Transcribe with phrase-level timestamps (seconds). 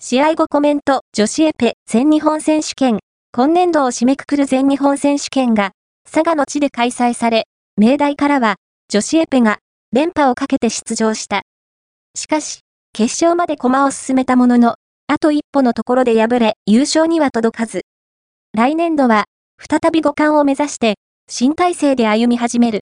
[0.00, 3.00] 試合後コメント、女子エペ全日本選手権、
[3.32, 5.72] 今年度を締めくくる全日本選手権が、
[6.08, 8.56] 佐賀の地で開催され、明大からは、
[8.88, 9.58] 女子エペが、
[9.92, 11.42] 連覇をかけて出場した。
[12.14, 12.60] しかし、
[12.92, 14.76] 決勝まで駒を進めたものの、
[15.08, 17.82] あと一歩のところで敗れ、優勝には届かず。
[18.56, 19.24] 来年度は、
[19.58, 20.94] 再び五冠を目指して、
[21.28, 22.76] 新体制で歩み始める。